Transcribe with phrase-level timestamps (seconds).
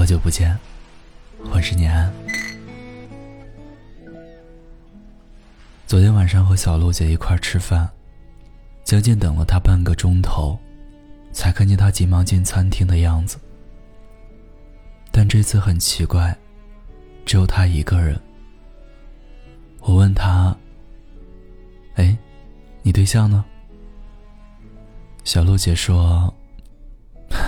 [0.00, 0.58] 好久不见，
[1.52, 2.10] 我是念安。
[5.86, 7.86] 昨天晚上和小璐姐一块吃饭，
[8.82, 10.58] 将近等了她半个钟头，
[11.32, 13.36] 才看见她急忙进餐厅的样子。
[15.12, 16.34] 但这次很奇怪，
[17.26, 18.18] 只有她一个人。
[19.80, 20.56] 我问她
[21.96, 22.16] ：“哎，
[22.80, 23.44] 你对象呢？”
[25.24, 26.32] 小璐姐说：“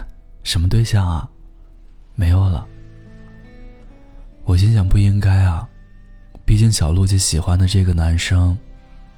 [0.42, 1.28] 什么对象啊？
[2.18, 2.66] 没有了。”
[4.42, 5.68] 我心想不应该啊，
[6.44, 8.58] 毕竟小璐姐喜欢的这个男生，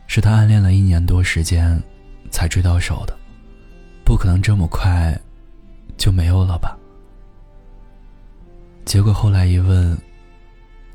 [0.06, 1.82] 是她暗恋了一年多时间
[2.30, 3.16] 才追到手的，
[4.04, 5.18] 不可能这么快
[5.96, 6.76] 就没有了吧？
[8.84, 9.96] 结果后来一问，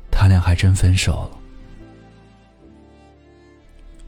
[0.08, 1.38] 他俩还真分手了。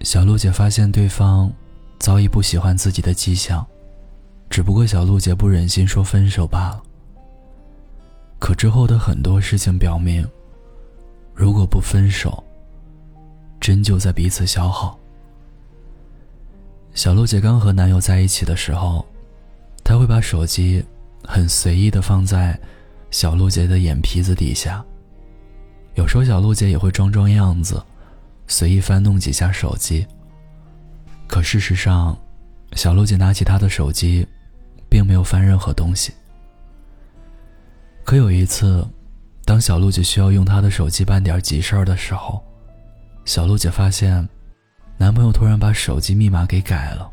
[0.03, 1.53] 小璐姐发现对方。
[2.01, 3.67] 早已不喜欢自己的迹象，
[4.49, 6.83] 只不过小璐姐不忍心说分手罢了。
[8.39, 10.27] 可之后的很多事情表明，
[11.35, 12.43] 如果不分手，
[13.61, 14.99] 真就在彼此消耗。
[16.95, 19.05] 小璐姐刚和男友在一起的时候，
[19.85, 20.85] 她会把手机
[21.25, 22.59] 很随意的放在
[23.11, 24.85] 小璐姐的眼皮子底下，
[25.95, 27.83] 有时候小璐姐也会装装样子，
[28.47, 30.07] 随意翻弄几下手机。
[31.27, 32.17] 可事实上，
[32.73, 34.27] 小璐姐拿起她的手机，
[34.89, 36.13] 并没有翻任何东西。
[38.09, 38.89] 可有一次，
[39.45, 42.43] 当小璐姐需要用她的手机办点急事儿的时候，
[43.27, 44.27] 小璐姐发现，
[44.97, 47.13] 男朋友突然把手机密码给改了。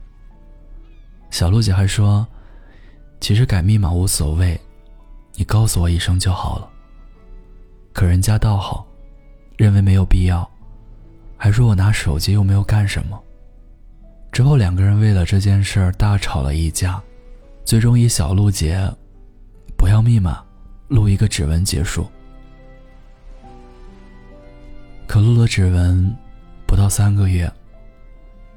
[1.31, 2.25] 小璐姐还说
[3.19, 4.57] ：“其实改密码无所谓，
[5.33, 6.69] 你告诉我一声就好了。”
[7.91, 8.87] 可人家倒好，
[9.57, 10.49] 认为没有必要，
[11.35, 13.21] 还说我拿手机又没有干什么。
[14.31, 17.03] 之后，两个人为了这件事儿大吵了一架，
[17.65, 18.89] 最终以小璐姐
[19.77, 20.41] 不要密码，
[20.87, 22.07] 录一个指纹结束。
[25.07, 26.13] 可录了指纹
[26.67, 27.51] 不到三个月，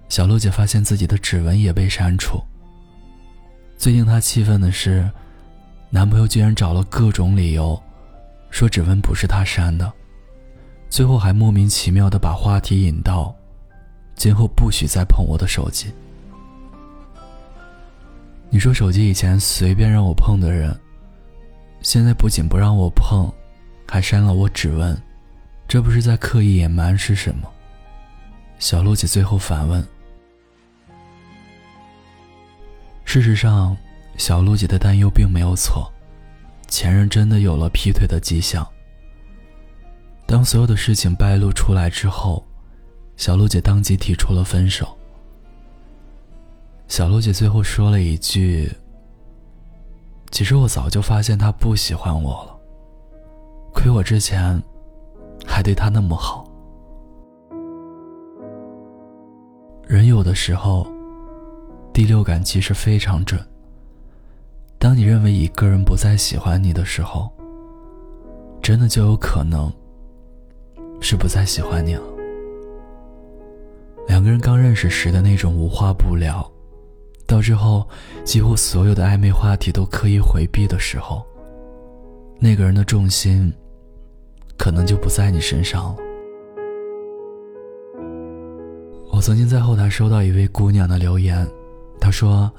[0.08, 2.42] 小璐姐发现自己的指纹也被删除。
[3.76, 5.08] 最令她气愤的是，
[5.90, 7.80] 男朋友居然找了各种理由，
[8.50, 9.92] 说指纹不是他删的，
[10.90, 13.34] 最后还莫名其妙的把话题引到。
[14.16, 15.92] 今后不许再碰我的手机。
[18.50, 20.76] 你说手机以前随便让我碰的人，
[21.80, 23.32] 现在不仅不让我碰，
[23.86, 25.00] 还删了我指纹，
[25.66, 27.48] 这不是在刻意隐瞒是什么？
[28.58, 29.86] 小鹿姐最后反问。
[33.04, 33.76] 事实上，
[34.16, 35.90] 小鹿姐的担忧并没有错，
[36.66, 38.66] 前任真的有了劈腿的迹象。
[40.26, 42.44] 当所有的事情败露出来之后。
[43.18, 44.96] 小鹿姐当即提出了分手。
[46.86, 48.72] 小鹿姐最后说了一句
[50.30, 52.56] ：“其实我早就发现他不喜欢我了，
[53.72, 54.60] 亏我之前
[55.46, 56.44] 还对他那么好。”
[59.88, 60.86] 人有的时候，
[61.92, 63.40] 第六感其实非常准。
[64.78, 67.28] 当你认为一个人不再喜欢你的时候，
[68.62, 69.72] 真的就有可能
[71.00, 72.02] 是不再喜欢你了。
[74.06, 76.48] 两个人刚认识时的那种无话不聊，
[77.28, 77.86] 到之后
[78.24, 81.22] 几乎所有的暧昧话题都刻意回避的时候，
[82.40, 83.52] 那个人的重心
[84.56, 85.96] 可能就不在你身上了。
[89.12, 91.46] 我曾经在后台收到一位姑娘的留言，
[92.00, 92.50] 她说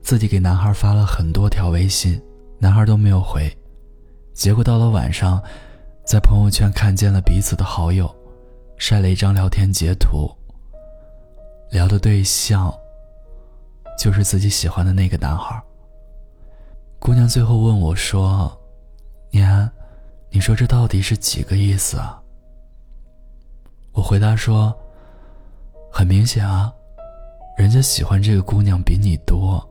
[0.00, 2.18] 自己给男孩发了很多条微信，
[2.58, 3.54] 男孩都没有回，
[4.32, 5.38] 结果到了晚上，
[6.06, 8.10] 在朋友圈看见了彼此的好友，
[8.78, 10.30] 晒了一张聊天截图。
[11.70, 12.72] 聊的对象
[13.98, 15.62] 就是自己喜欢的那个男孩。
[16.98, 18.56] 姑娘最后问我说
[19.30, 19.70] ：“年，
[20.30, 22.20] 你说这到底是几个意思啊？”
[23.92, 24.74] 我回答说
[25.92, 26.72] ：“很明显啊，
[27.56, 29.62] 人家喜欢这个姑娘比你多，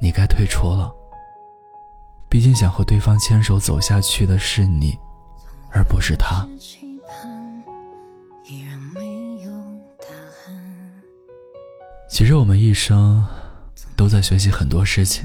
[0.00, 0.92] 你该退出了。
[2.28, 4.98] 毕竟想和对方牵手走下去的是你，
[5.70, 6.46] 而不是他。”
[12.12, 13.26] 其实我们一生
[13.96, 15.24] 都在学习很多事情，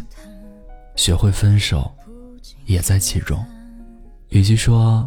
[0.95, 1.93] 学会分手
[2.65, 3.45] 也在其中。
[4.29, 5.05] 与其说，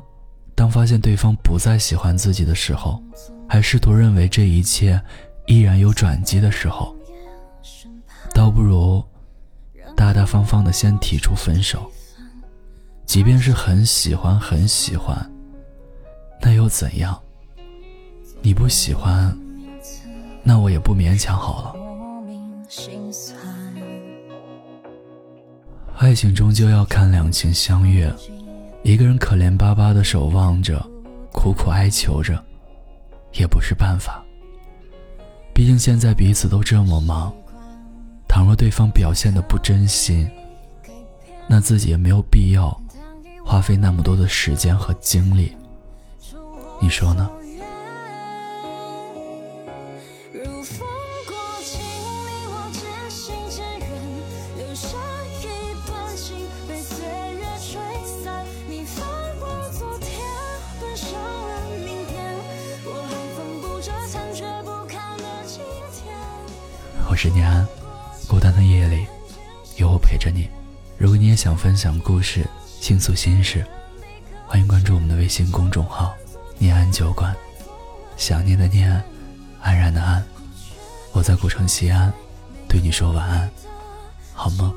[0.54, 3.02] 当发现对方不再喜欢自己的时候，
[3.48, 5.02] 还试图认为这一切
[5.46, 6.94] 依然有转机的时候，
[8.34, 9.02] 倒不如
[9.96, 11.90] 大大方方的先提出分手。
[13.06, 15.18] 即便是很喜欢很喜欢，
[16.42, 17.18] 那又怎样？
[18.42, 19.34] 你不喜欢。
[20.50, 21.76] 那我也不勉强好了。
[25.96, 28.12] 爱情终究要看两情相悦，
[28.82, 30.84] 一个人可怜巴巴的守望着，
[31.30, 32.44] 苦苦哀求着，
[33.34, 34.24] 也不是办法。
[35.54, 37.32] 毕竟现在彼此都这么忙，
[38.26, 40.28] 倘若对方表现的不真心，
[41.46, 42.76] 那自己也没有必要
[43.46, 45.56] 花费那么多的时间和精力。
[46.82, 47.30] 你说呢？
[67.10, 67.66] 我是念安，
[68.28, 69.04] 孤单的夜里
[69.76, 70.48] 有我陪着你。
[70.96, 72.46] 如果你也想分享故事、
[72.80, 73.66] 倾诉心事，
[74.46, 76.14] 欢迎关注我们的微信公众号
[76.56, 77.34] “念安酒馆”。
[78.16, 79.02] 想念的念，
[79.60, 80.24] 安然的安，
[81.10, 82.12] 我在古城西安，
[82.68, 83.50] 对你说晚安，
[84.32, 84.72] 好梦。